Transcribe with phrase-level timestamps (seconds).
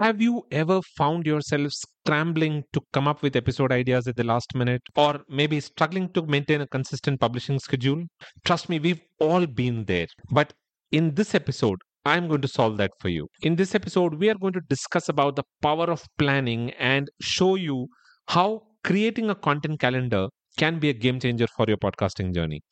[0.00, 4.54] Have you ever found yourself scrambling to come up with episode ideas at the last
[4.54, 8.04] minute or maybe struggling to maintain a consistent publishing schedule?
[8.46, 10.06] Trust me, we've all been there.
[10.30, 10.54] But
[10.90, 13.28] in this episode, I'm going to solve that for you.
[13.42, 17.56] In this episode, we are going to discuss about the power of planning and show
[17.56, 17.88] you
[18.28, 20.28] how creating a content calendar
[20.60, 22.62] can be a game changer for your podcasting journey.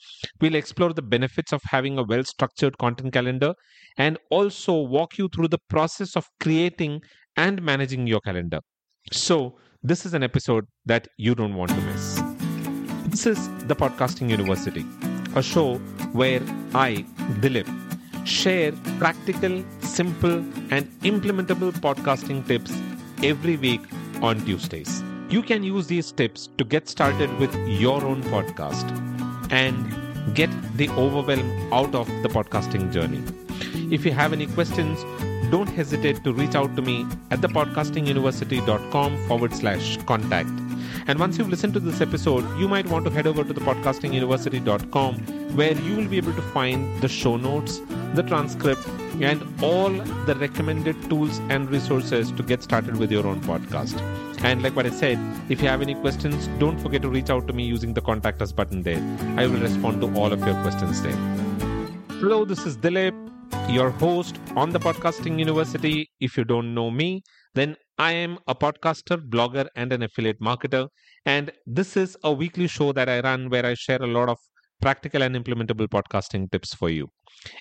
[0.40, 3.54] We'll explore the benefits of having a well structured content calendar
[3.96, 7.00] and also walk you through the process of creating
[7.36, 8.60] and managing your calendar.
[9.12, 12.20] So, this is an episode that you don't want to miss.
[13.06, 14.84] This is the Podcasting University,
[15.34, 15.76] a show
[16.20, 16.42] where
[16.74, 17.06] I,
[17.42, 17.68] Dilip,
[18.26, 20.38] share practical, simple,
[20.78, 22.76] and implementable podcasting tips
[23.22, 23.80] every week
[24.20, 25.07] on Tuesdays.
[25.30, 28.86] You can use these tips to get started with your own podcast
[29.52, 30.48] and get
[30.78, 33.22] the overwhelm out of the podcasting journey.
[33.94, 35.04] If you have any questions,
[35.50, 40.48] don't hesitate to reach out to me at thepodcastinguniversity.com forward slash contact.
[41.06, 45.14] And once you've listened to this episode, you might want to head over to thepodcastinguniversity.com
[45.56, 47.80] where you will be able to find the show notes,
[48.14, 48.86] the transcript,
[49.20, 53.98] and all the recommended tools and resources to get started with your own podcast.
[54.40, 55.18] And like what I said,
[55.48, 58.40] if you have any questions, don't forget to reach out to me using the contact
[58.40, 59.02] us button there.
[59.36, 61.16] I will respond to all of your questions there.
[62.20, 63.16] Hello, this is Dilip,
[63.68, 66.08] your host on the Podcasting University.
[66.20, 67.22] If you don't know me,
[67.54, 70.88] then I am a podcaster, blogger, and an affiliate marketer.
[71.26, 74.38] And this is a weekly show that I run where I share a lot of
[74.80, 77.08] practical and implementable podcasting tips for you.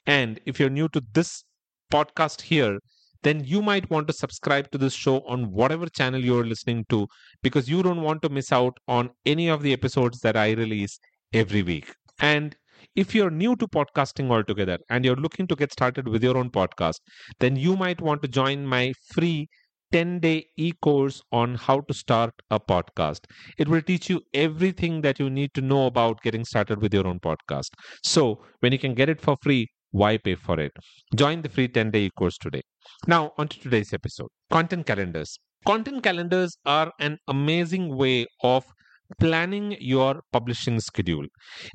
[0.06, 1.44] And if you're new to this
[1.92, 2.78] podcast here,
[3.24, 7.08] then you might want to subscribe to this show on whatever channel you're listening to
[7.44, 11.00] because you don't want to miss out on any of the episodes that I release
[11.34, 11.94] every week.
[12.20, 12.56] And
[12.96, 16.50] if you're new to podcasting altogether and you're looking to get started with your own
[16.50, 16.96] podcast,
[17.40, 19.48] then you might want to join my free
[19.92, 23.22] 10 day e course on how to start a podcast.
[23.58, 27.08] It will teach you everything that you need to know about getting started with your
[27.08, 27.70] own podcast.
[28.04, 29.68] So, when you can get it for free,
[29.98, 30.72] why pay for it?
[31.16, 32.62] Join the free 10 day course today.
[33.08, 35.38] Now, on to today's episode content calendars.
[35.66, 38.66] Content calendars are an amazing way of
[39.20, 41.26] planning your publishing schedule.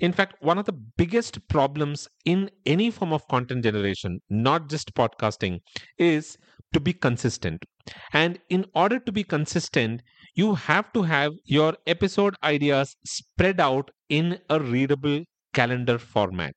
[0.01, 4.95] In fact, one of the biggest problems in any form of content generation, not just
[4.95, 5.61] podcasting,
[5.99, 6.37] is
[6.73, 7.65] to be consistent.
[8.13, 10.03] And in order to be consistent,
[10.35, 16.55] you have to have your episode ideas spread out in a readable calendar format.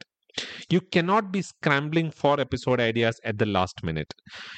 [0.69, 4.13] You cannot be scrambling for episode ideas at the last minute.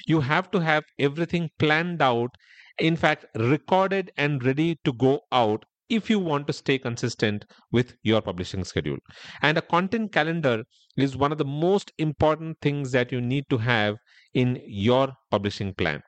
[0.08, 2.32] You have to have everything planned out,
[2.80, 7.96] in fact, recorded and ready to go out if you want to stay consistent with
[8.04, 8.98] your publishing schedule.
[9.42, 10.64] And a content calendar
[10.98, 13.96] is one of the most important things that you need to have
[14.34, 16.02] in your publishing plan.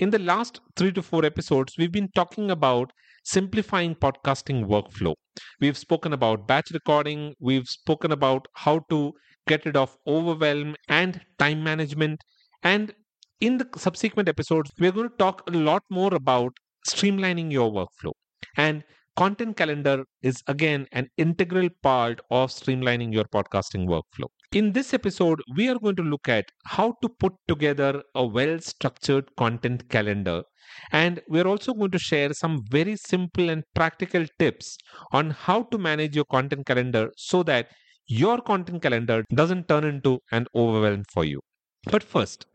[0.00, 2.92] In the last three to four episodes, we've been talking about
[3.24, 5.14] simplifying podcasting workflow.
[5.60, 9.12] We've spoken about batch recording, we've spoken about how to
[9.46, 12.20] get rid of overwhelm and time management.
[12.62, 12.94] And
[13.40, 16.52] in the subsequent episodes, we're going to talk a lot more about
[16.88, 18.12] streamlining your workflow.
[18.56, 18.84] And
[19.16, 24.28] content calendar is again an integral part of streamlining your podcasting workflow.
[24.52, 28.58] In this episode, we are going to look at how to put together a well
[28.60, 30.42] structured content calendar.
[30.90, 34.78] And we're also going to share some very simple and practical tips
[35.12, 37.68] on how to manage your content calendar so that
[38.06, 41.40] your content calendar doesn't turn into an overwhelm for you.
[41.84, 42.46] But first,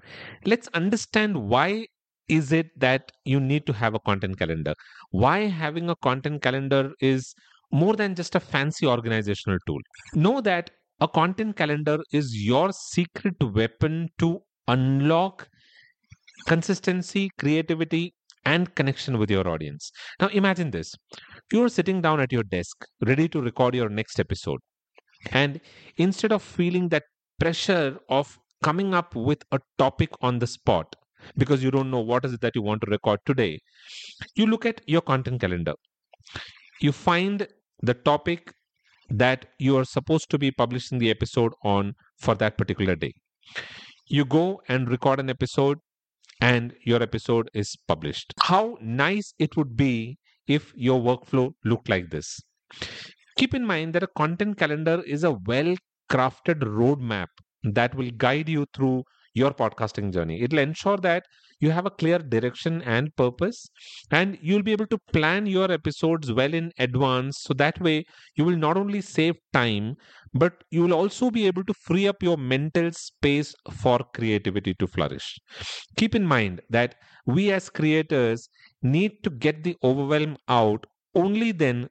[0.46, 1.86] let's understand why
[2.28, 4.74] is it that you need to have a content calendar?
[5.12, 7.36] Why having a content calendar is
[7.72, 9.80] more than just a fancy organizational tool.
[10.14, 10.70] Know that
[11.04, 14.40] a content calendar is your secret weapon to
[14.70, 15.50] unlock
[16.48, 18.14] consistency, creativity,
[18.46, 19.92] and connection with your audience.
[20.22, 20.96] Now, imagine this
[21.52, 24.60] you're sitting down at your desk, ready to record your next episode.
[25.32, 25.60] And
[25.98, 27.04] instead of feeling that
[27.40, 30.96] pressure of coming up with a topic on the spot,
[31.38, 33.60] because you don't know what is it that you want to record today,
[34.36, 35.74] you look at your content calendar.
[36.80, 37.48] You find
[37.82, 38.54] the topic
[39.10, 43.14] that you are supposed to be publishing the episode on for that particular day.
[44.08, 45.80] You go and record an episode
[46.42, 48.34] and your episode is published.
[48.42, 50.18] How nice it would be
[50.48, 52.40] if your workflow looked like this.
[53.38, 55.76] Keep in mind that a content calendar is a well
[56.10, 57.28] crafted roadmap
[57.64, 59.04] that will guide you through
[59.34, 60.42] your podcasting journey.
[60.42, 61.24] It'll ensure that
[61.64, 63.60] you have a clear direction and purpose,
[64.12, 67.40] and you'll be able to plan your episodes well in advance.
[67.42, 68.04] So that way,
[68.36, 69.96] you will not only save time,
[70.34, 74.88] but you will also be able to free up your mental space for creativity to
[74.88, 75.40] flourish.
[75.98, 76.96] Keep in mind that
[77.26, 78.50] we as creators
[78.82, 80.86] need to get the overwhelm out.
[81.16, 81.88] Only then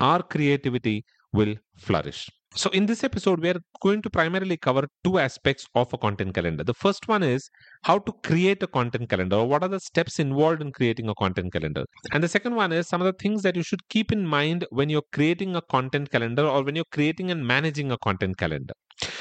[0.00, 2.28] our creativity will flourish.
[2.56, 6.34] So, in this episode, we are going to primarily cover two aspects of a content
[6.34, 6.62] calendar.
[6.64, 7.48] The first one is
[7.82, 11.14] how to create a content calendar, or what are the steps involved in creating a
[11.14, 11.84] content calendar.
[12.12, 14.66] And the second one is some of the things that you should keep in mind
[14.70, 18.74] when you're creating a content calendar or when you're creating and managing a content calendar.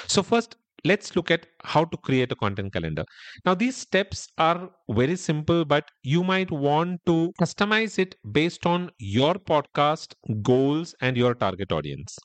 [0.07, 3.05] So, first, let's look at how to create a content calendar.
[3.45, 8.91] Now, these steps are very simple, but you might want to customize it based on
[8.99, 10.13] your podcast
[10.43, 12.17] goals and your target audience.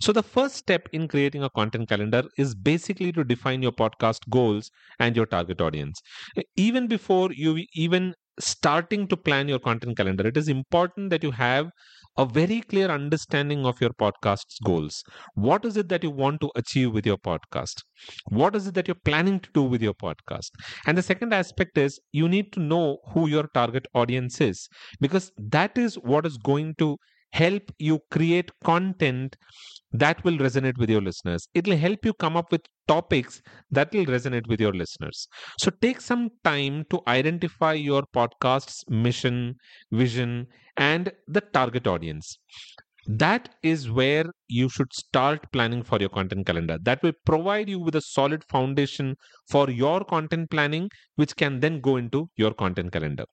[0.00, 4.28] So, the first step in creating a content calendar is basically to define your podcast
[4.30, 6.00] goals and your target audience.
[6.56, 11.30] Even before you even starting to plan your content calendar, it is important that you
[11.30, 11.70] have
[12.18, 15.02] a very clear understanding of your podcast's goals.
[15.34, 17.82] What is it that you want to achieve with your podcast?
[18.28, 20.50] What is it that you're planning to do with your podcast?
[20.86, 24.68] And the second aspect is you need to know who your target audience is
[25.00, 26.96] because that is what is going to
[27.32, 29.36] help you create content
[29.92, 31.48] that will resonate with your listeners.
[31.54, 35.28] It'll help you come up with topics that will resonate with your listeners.
[35.58, 39.56] So take some time to identify your podcast's mission,
[39.90, 40.46] vision,
[40.76, 42.38] and the target audience
[43.06, 46.78] that is where you should start planning for your content calendar.
[46.82, 49.16] That will provide you with a solid foundation
[49.50, 53.24] for your content planning which can then go into your content calendar.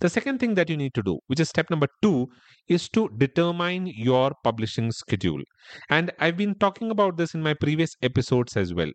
[0.00, 2.28] The second thing that you need to do which is step number 2
[2.68, 5.42] is to determine your publishing schedule.
[5.90, 8.90] And i've been talking about this in my previous episodes as well.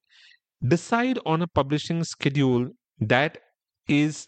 [0.67, 3.39] Decide on a publishing schedule that
[3.87, 4.27] is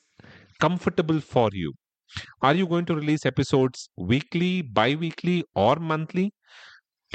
[0.60, 1.74] comfortable for you
[2.42, 6.34] are you going to release episodes weekly, bi weekly, or monthly?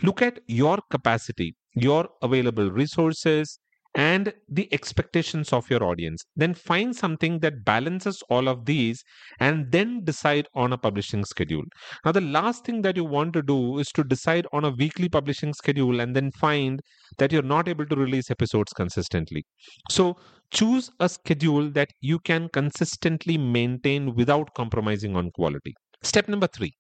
[0.03, 3.59] Look at your capacity, your available resources,
[4.01, 6.25] and the expectations of your audience.
[6.35, 9.03] Then find something that balances all of these
[9.41, 11.65] and then decide on a publishing schedule.
[12.05, 15.11] Now, the last thing that you want to do is to decide on a weekly
[15.11, 16.81] publishing schedule and then find
[17.19, 19.45] that you're not able to release episodes consistently.
[19.91, 20.17] So,
[20.51, 25.75] choose a schedule that you can consistently maintain without compromising on quality.
[26.03, 26.73] Step number three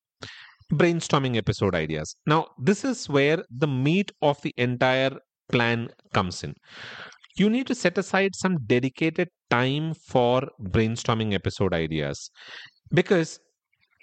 [0.73, 2.15] brainstorming episode ideas.
[2.27, 5.19] Now, this is where the meat of the entire
[5.51, 6.55] plan comes in.
[7.41, 12.31] You need to set aside some dedicated time for brainstorming episode ideas
[12.93, 13.41] because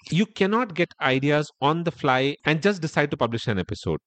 [0.09, 3.99] you cannot get ideas on the fly and just decide to publish an episode.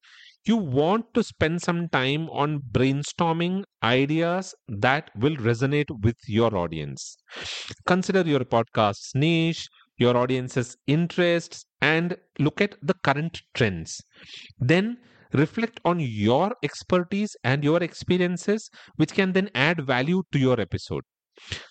[0.47, 7.17] You want to spend some time on brainstorming ideas that will resonate with your audience.
[7.87, 14.01] Consider your podcast's niche, your audience's interests, and look at the current trends.
[14.59, 14.99] Then
[15.33, 21.03] reflect on your expertise and your experiences, which can then add value to your episode.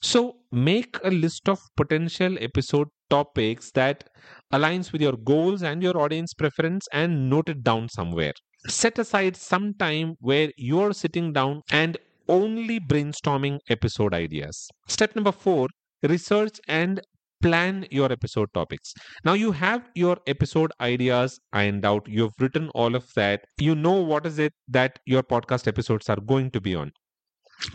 [0.02, 4.10] So make a list of potential episode topics that
[4.54, 8.34] aligns with your goals and your audience preference and note it down somewhere.
[8.68, 11.98] Set aside some time where you're sitting down and
[12.28, 14.70] only brainstorming episode ideas.
[14.88, 15.68] Step number 4,
[16.04, 17.02] research and
[17.42, 18.94] plan your episode topics.
[19.24, 22.08] Now you have your episode ideas ironed out.
[22.08, 23.42] You've written all of that.
[23.58, 26.92] You know what is it that your podcast episodes are going to be on.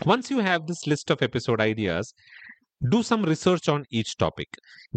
[0.05, 2.13] Once you have this list of episode ideas,
[2.89, 4.47] do some research on each topic.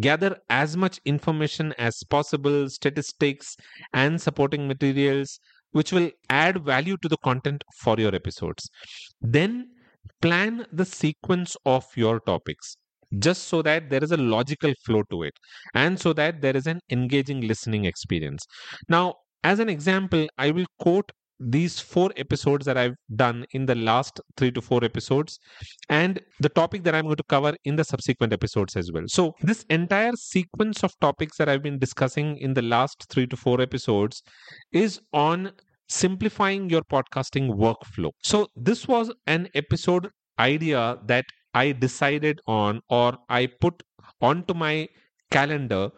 [0.01, 3.57] Gather as much information as possible, statistics
[3.93, 5.39] and supporting materials,
[5.73, 8.69] which will add value to the content for your episodes.
[9.21, 9.69] Then
[10.21, 12.77] plan the sequence of your topics
[13.19, 15.33] just so that there is a logical flow to it
[15.75, 18.47] and so that there is an engaging listening experience.
[18.89, 21.11] Now, as an example, I will quote
[21.41, 25.39] these four episodes that I've done in the last three to four episodes
[25.89, 29.05] and the topic that I'm going to cover in the subsequent episodes as well.
[29.07, 33.37] So, this entire sequence of topics that I've been discussing in the last three to
[33.37, 34.23] four episodes
[34.73, 35.53] is on
[35.89, 38.11] simplifying your podcasting workflow.
[38.23, 41.25] So, this was an episode idea that
[41.61, 43.83] I decided on or I put
[44.21, 44.89] onto my
[45.31, 45.91] calendar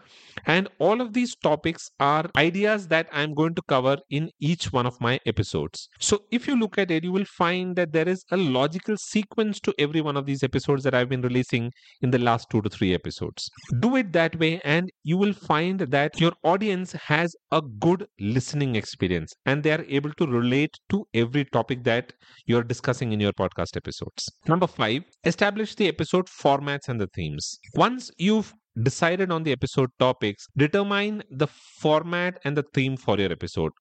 [0.46, 4.86] and all of these topics are ideas that I'm going to cover in each one
[4.86, 5.88] of my episodes.
[5.98, 9.60] So if you look at it, you will find that there is a logical sequence
[9.60, 11.70] to every one of these episodes that I've been releasing
[12.02, 13.50] in the last two to three episodes.
[13.80, 18.76] Do it that way, and you will find that your audience has a good listening
[18.76, 22.12] experience and they are able to relate to every topic that
[22.46, 24.28] you're discussing in your podcast episodes.
[24.46, 27.58] Number five, establish the episode formats and the themes.
[27.74, 33.32] Once you've decided on the episode topics, determine the format and the theme for your
[33.32, 33.72] episode.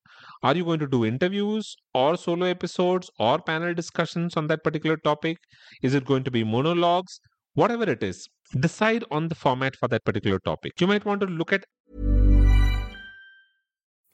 [0.44, 4.98] Are you going to do interviews or solo episodes or panel discussions on that particular
[4.98, 5.38] topic?
[5.82, 7.20] Is it going to be monologues?
[7.54, 8.28] Whatever it is,
[8.60, 10.74] decide on the format for that particular topic.
[10.80, 11.66] You might want to look at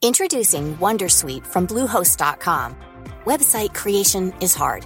[0.01, 2.75] Introducing Wondersuite from Bluehost.com.
[3.25, 4.86] Website creation is hard.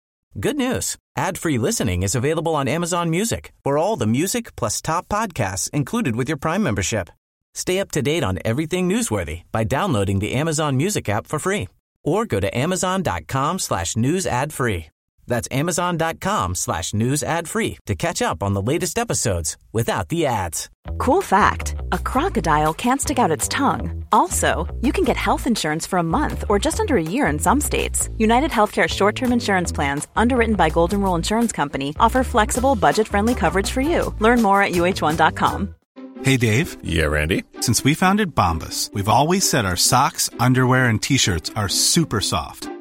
[0.39, 0.95] Good news.
[1.17, 6.15] Ad-free listening is available on Amazon Music for all the music plus top podcasts included
[6.15, 7.09] with your Prime membership.
[7.53, 11.67] Stay up to date on everything newsworthy by downloading the Amazon Music app for free
[12.03, 14.87] or go to amazon.com slash news ad free.
[15.27, 20.25] That's amazon.com slash news ad free to catch up on the latest episodes without the
[20.25, 20.69] ads.
[20.97, 24.05] Cool fact a crocodile can't stick out its tongue.
[24.11, 27.39] Also, you can get health insurance for a month or just under a year in
[27.39, 28.09] some states.
[28.17, 33.07] United Healthcare short term insurance plans, underwritten by Golden Rule Insurance Company, offer flexible, budget
[33.07, 34.13] friendly coverage for you.
[34.19, 35.75] Learn more at uh1.com.
[36.23, 36.77] Hey, Dave.
[36.83, 37.43] Yeah, Randy.
[37.61, 42.21] Since we founded Bombas, we've always said our socks, underwear, and t shirts are super
[42.21, 42.70] soft.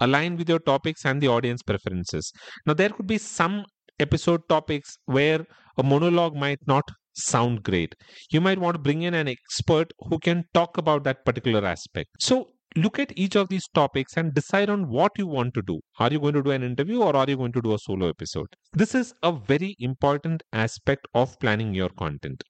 [0.00, 2.32] align with your topics and the audience preferences.
[2.66, 3.64] Now, there could be some
[3.98, 5.44] episode topics where
[5.76, 7.94] a monologue might not sound great.
[8.30, 12.10] You might want to bring in an expert who can talk about that particular aspect.
[12.20, 15.80] So, look at each of these topics and decide on what you want to do.
[15.98, 18.08] Are you going to do an interview or are you going to do a solo
[18.08, 18.46] episode?
[18.72, 22.42] This is a very important aspect of planning your content.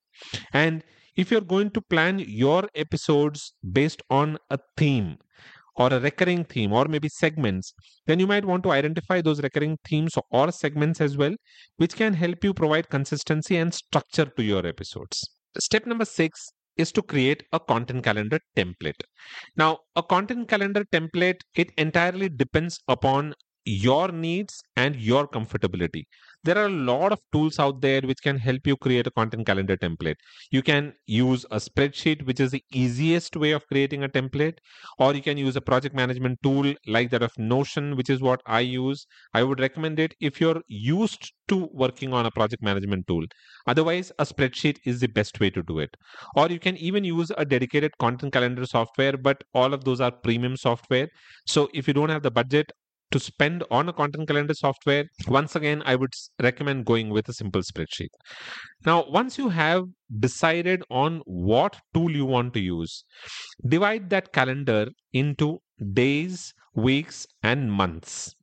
[0.52, 0.82] And
[1.16, 5.16] if you're going to plan your episodes based on a theme
[5.78, 7.72] or a recurring theme or maybe segments,
[8.06, 11.34] then you might want to identify those recurring themes or segments as well,
[11.76, 15.30] which can help you provide consistency and structure to your episodes.
[15.58, 19.00] Step number six is to create a content calendar template.
[19.56, 26.04] Now, a content calendar template, it entirely depends upon your needs and your comfortability.
[26.44, 29.46] There are a lot of tools out there which can help you create a content
[29.46, 30.16] calendar template.
[30.50, 34.58] You can use a spreadsheet, which is the easiest way of creating a template,
[34.98, 38.40] or you can use a project management tool like that of Notion, which is what
[38.46, 39.06] I use.
[39.34, 43.24] I would recommend it if you're used to working on a project management tool.
[43.66, 45.90] Otherwise, a spreadsheet is the best way to do it.
[46.36, 50.12] Or you can even use a dedicated content calendar software, but all of those are
[50.12, 51.08] premium software.
[51.46, 52.70] So if you don't have the budget,
[53.10, 56.12] to spend on a content calendar software, once again, I would
[56.42, 58.08] recommend going with a simple spreadsheet.
[58.84, 59.84] Now, once you have
[60.18, 63.04] decided on what tool you want to use,
[63.66, 65.60] divide that calendar into
[65.92, 68.34] days, weeks, and months.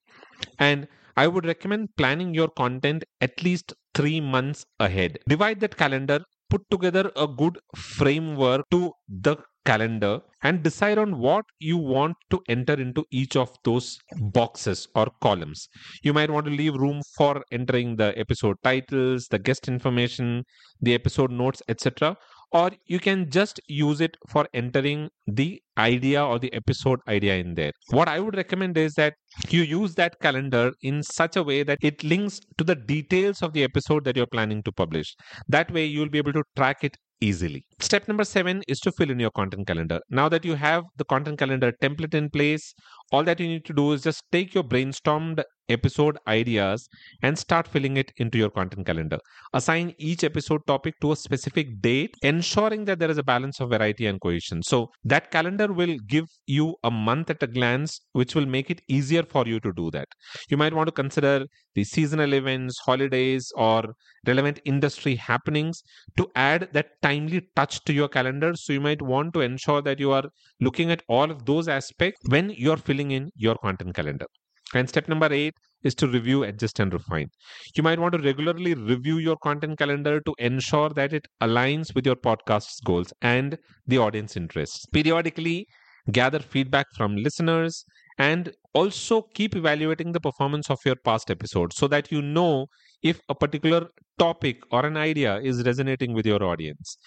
[0.60, 5.18] And I would recommend planning your content at least three months ahead.
[5.30, 6.20] Divide that calendar,
[6.50, 12.42] put together a good framework to the calendar and decide on what you want to
[12.50, 13.98] enter into each of those
[14.34, 15.68] boxes or columns.
[16.04, 20.44] You might want to leave room for entering the episode titles, the guest information,
[20.82, 22.16] the episode notes, etc.
[22.52, 27.54] or you can just use it for entering the idea or the episode idea in
[27.56, 27.72] there.
[27.90, 29.16] What I would recommend is that
[29.50, 33.54] you use that calendar in such a way that it links to the details of
[33.54, 35.16] the episode that you're planning to publish.
[35.50, 37.66] That way, you'll be able to track it easily.
[37.80, 40.00] Step number seven is to fill in your content calendar.
[40.10, 42.74] Now that you have the content calendar template in place,
[43.12, 46.88] all that you need to do is just take your brainstormed episode ideas
[47.22, 49.18] and start filling it into your content calendar.
[49.54, 53.70] Assign each episode topic to a specific date, ensuring that there is a balance of
[53.70, 54.62] variety and cohesion.
[54.64, 58.82] So that calendar will give you a month at a glance, which will make it
[58.88, 60.08] easier for you to do that.
[60.50, 63.96] You might want to consider the seasonal events, holidays, or
[64.28, 65.82] relevant industry happenings
[66.18, 68.54] to add that timely touch to your calendar.
[68.56, 70.24] So you might want to ensure that you are
[70.60, 74.26] looking at all of those aspects when you're filling in your content calendar.
[74.74, 75.54] And step number eight
[75.84, 77.30] is to review, adjust, and refine.
[77.76, 82.06] You might want to regularly review your content calendar to ensure that it aligns with
[82.06, 84.86] your podcast's goals and the audience interests.
[84.88, 85.68] Periodically,
[86.12, 87.86] gather feedback from listeners
[88.18, 92.68] and also keep evaluating the performance of your past episodes so that you know
[93.02, 96.98] if a particular topic or an idea is resonating with your audience.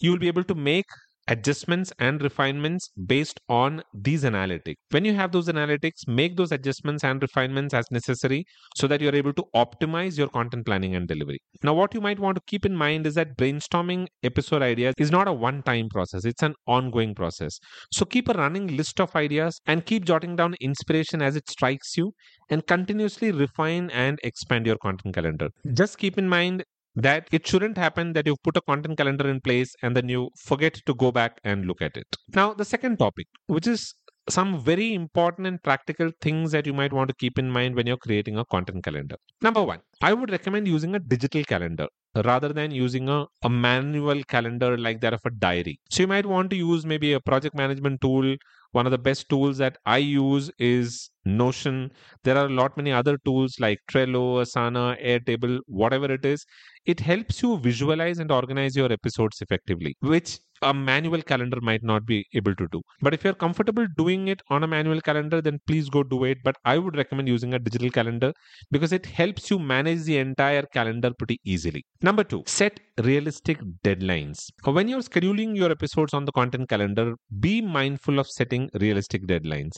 [0.00, 0.86] You'll be able to make
[1.28, 4.74] adjustments and refinements based on these analytics.
[4.90, 8.44] When you have those analytics, make those adjustments and refinements as necessary
[8.76, 11.38] so that you're able to optimize your content planning and delivery.
[11.62, 15.10] Now, what you might want to keep in mind is that brainstorming episode ideas is
[15.10, 17.58] not a one time process, it's an ongoing process.
[17.92, 21.96] So, keep a running list of ideas and keep jotting down inspiration as it strikes
[21.96, 22.12] you
[22.50, 25.48] and continuously refine and expand your content calendar.
[25.72, 26.64] Just keep in mind
[26.96, 30.30] that it shouldn't happen that you put a content calendar in place and then you
[30.44, 32.06] forget to go back and look at it.
[32.34, 33.94] Now, the second topic, which is
[34.28, 37.86] some very important and practical things that you might want to keep in mind when
[37.86, 39.16] you're creating a content calendar.
[39.42, 41.88] Number one, I would recommend using a digital calendar
[42.24, 45.78] rather than using a, a manual calendar like that of a diary.
[45.90, 48.36] So you might want to use maybe a project management tool.
[48.74, 51.90] One of the best tools that I use is Notion.
[52.24, 56.44] There are a lot many other tools like Trello, Asana, Airtable, whatever it is.
[56.84, 62.04] It helps you visualize and organize your episodes effectively, which a manual calendar might not
[62.04, 62.82] be able to do.
[63.00, 66.38] But if you're comfortable doing it on a manual calendar, then please go do it.
[66.44, 68.32] But I would recommend using a digital calendar
[68.70, 71.84] because it helps you manage the entire calendar pretty easily.
[72.02, 74.46] Number two, set realistic deadlines.
[74.64, 79.72] When you're scheduling your episodes on the content calendar, be mindful of setting realistic deadlines.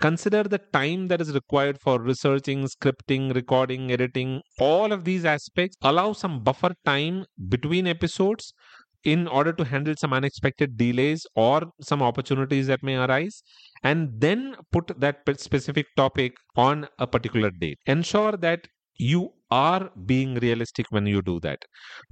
[0.00, 4.40] Consider the time that is required for researching, scripting, recording, editing.
[4.58, 8.52] All of these aspects allow some buffer time between episodes
[9.04, 13.42] in order to handle some unexpected delays or some opportunities that may arise
[13.82, 18.66] and then put that specific topic on a particular date ensure that
[18.98, 21.60] you are being realistic when you do that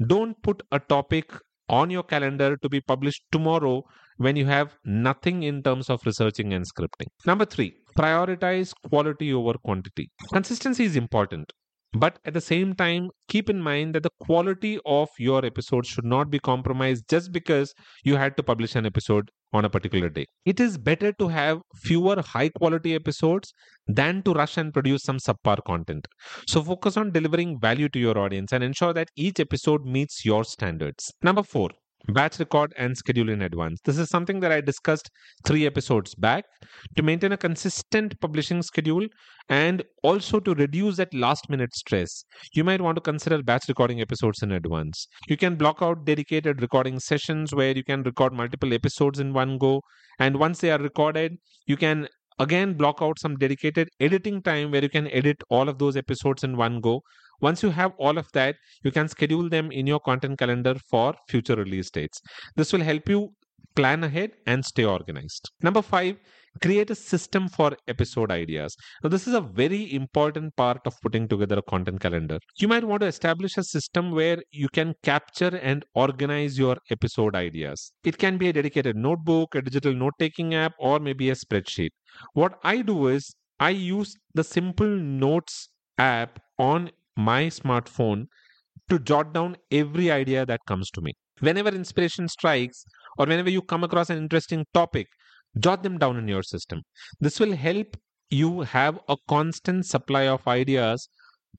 [0.07, 1.33] don't put a topic
[1.69, 3.83] on your calendar to be published tomorrow
[4.17, 7.09] when you have nothing in terms of researching and scripting.
[7.27, 10.11] Number 3 prioritize quality over quantity.
[10.33, 11.53] Consistency is important
[11.95, 16.05] but at the same time, keep in mind that the quality of your episode should
[16.05, 20.27] not be compromised just because you had to publish an episode on a particular day.
[20.45, 23.53] It is better to have fewer high quality episodes
[23.87, 26.09] than to rush and produce some subpar content.
[26.49, 30.45] So focus on delivering value to your audience and ensure that each episode meets your
[30.45, 31.13] standards.
[31.23, 31.71] Number four,
[32.09, 33.81] batch record and schedule in advance.
[33.85, 35.11] This is something that I discussed
[35.47, 36.45] three episodes back
[36.97, 39.07] to maintain a consistent publishing schedule
[39.49, 42.25] and also to reduce that last minute stress.
[42.55, 45.07] You might want to consider batch recording episodes in advance.
[45.29, 49.59] You can block out dedicated recording sessions where you can record multiple episodes in one
[49.59, 49.83] go.
[50.19, 51.37] And once they are recorded,
[51.67, 55.79] you can again block out some dedicated editing time where you can edit all of
[55.79, 57.03] those episodes in one go
[57.41, 61.15] once you have all of that, you can schedule them in your content calendar for
[61.29, 62.21] future release dates.
[62.57, 63.33] This will help you
[63.75, 65.51] plan ahead and stay organized.
[65.63, 66.17] Number five,
[66.63, 68.77] create a system for episode ideas.
[69.03, 72.39] Now, this is a very important part of putting together a content calendar.
[72.59, 77.35] You might want to establish a system where you can capture and organize your episode
[77.35, 77.93] ideas.
[78.05, 81.91] It can be a dedicated notebook, a digital note taking app, or maybe a spreadsheet.
[82.33, 88.27] What I do is I use the simple notes app on my smartphone
[88.89, 91.13] to jot down every idea that comes to me.
[91.41, 92.85] Whenever inspiration strikes,
[93.19, 95.07] or whenever you come across an interesting topic,
[95.59, 96.83] jot them down in your system.
[97.21, 97.97] This will help
[98.31, 101.09] you have a constant supply of ideas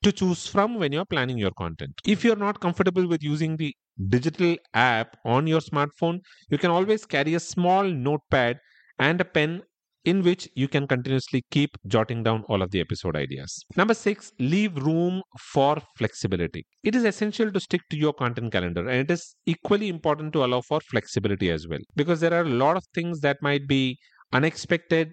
[0.03, 1.93] to choose from when you're planning your content.
[2.05, 3.73] If you're not comfortable with using the
[4.09, 8.59] digital app on your smartphone, you can always carry a small notepad
[8.99, 9.63] and a pen
[10.05, 13.65] in which you can continuously keep jotting down all of the episode ideas.
[13.75, 16.65] Number six, leave room for flexibility.
[16.83, 20.45] It is essential to stick to your content calendar, and it is equally important to
[20.45, 23.97] allow for flexibility as well because there are a lot of things that might be
[24.33, 25.11] unexpected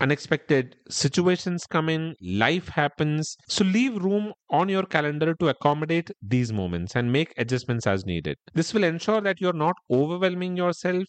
[0.00, 3.36] unexpected situations come in, life happens.
[3.48, 8.36] So leave room on your calendar to accommodate these moments and make adjustments as needed.
[8.54, 11.04] This will ensure that you're not overwhelming yourself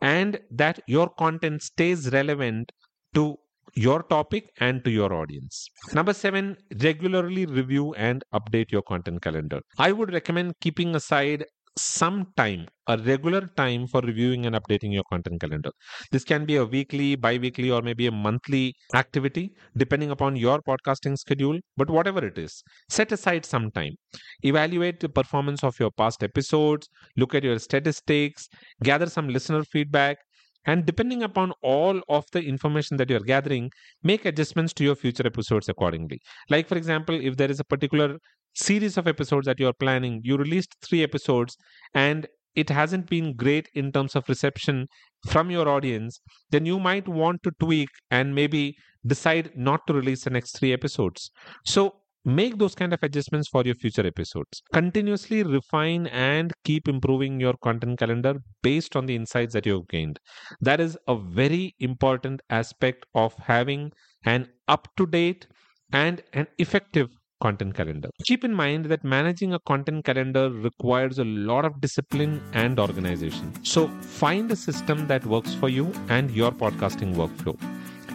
[0.00, 2.72] and that your content stays relevant
[3.14, 3.36] to
[3.74, 5.68] your topic and to your audience.
[5.92, 9.60] Number seven, regularly review and update your content calendar.
[9.78, 11.44] I would recommend keeping aside
[11.80, 15.70] some time, a regular time for reviewing and updating your content calendar.
[16.12, 20.60] This can be a weekly, bi weekly, or maybe a monthly activity, depending upon your
[20.62, 21.58] podcasting schedule.
[21.76, 23.94] But whatever it is, set aside some time.
[24.42, 28.48] Evaluate the performance of your past episodes, look at your statistics,
[28.82, 30.18] gather some listener feedback,
[30.66, 33.70] and depending upon all of the information that you're gathering,
[34.02, 36.20] make adjustments to your future episodes accordingly.
[36.50, 38.18] Like, for example, if there is a particular
[38.54, 41.56] series of episodes that you're planning, you released three episodes
[41.94, 44.88] and it hasn't been great in terms of reception
[45.28, 50.24] from your audience, then you might want to tweak and maybe decide not to release
[50.24, 51.30] the next three episodes.
[51.64, 54.60] So make those kind of adjustments for your future episodes.
[54.72, 60.18] Continuously refine and keep improving your content calendar based on the insights that you've gained.
[60.60, 63.92] That is a very important aspect of having
[64.24, 65.46] an up to date
[65.92, 67.08] and an effective
[67.40, 68.10] content calendar.
[68.24, 73.52] Keep in mind that managing a content calendar requires a lot of discipline and organization.
[73.64, 77.56] So find a system that works for you and your podcasting workflow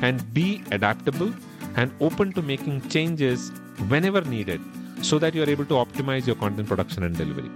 [0.02, 1.34] and be adaptable
[1.76, 3.52] and open to making changes
[3.88, 4.62] whenever needed
[5.02, 7.50] so that you're able to optimize your content production and delivery.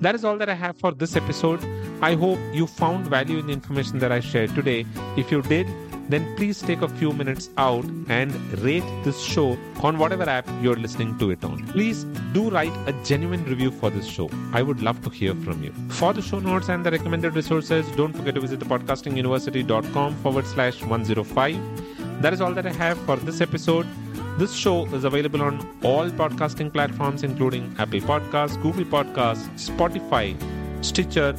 [0.00, 1.64] That is all that I have for this episode.
[2.02, 4.84] I hope you found value in the information that I shared today.
[5.16, 5.66] If you did,
[6.08, 10.76] then please take a few minutes out and rate this show on whatever app you're
[10.76, 11.66] listening to it on.
[11.68, 14.28] Please do write a genuine review for this show.
[14.52, 15.72] I would love to hear from you.
[15.88, 20.46] For the show notes and the recommended resources, don't forget to visit the podcastinguniversity.com forward
[20.46, 22.22] slash 105.
[22.22, 23.86] That is all that I have for this episode.
[24.38, 30.34] This show is available on all podcasting platforms, including Apple Podcasts, Google Podcasts, Spotify,
[30.84, 31.34] Stitcher,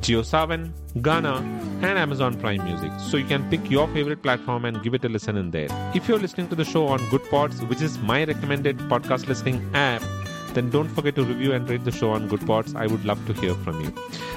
[0.00, 1.38] JioSaavn, Gaana,
[1.82, 2.92] and Amazon Prime Music.
[2.98, 5.68] So you can pick your favorite platform and give it a listen in there.
[5.94, 9.68] If you're listening to the show on Good Pods, which is my recommended podcast listening
[9.74, 10.02] app,
[10.54, 12.74] then don't forget to review and rate the show on Good Pods.
[12.74, 13.92] I would love to hear from you.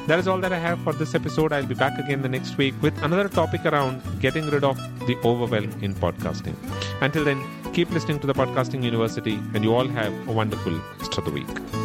[0.07, 1.51] That is all that I have for this episode.
[1.51, 5.17] I'll be back again the next week with another topic around getting rid of the
[5.25, 6.55] overwhelm in podcasting.
[7.01, 11.17] Until then, keep listening to the Podcasting University, and you all have a wonderful rest
[11.17, 11.84] of the week.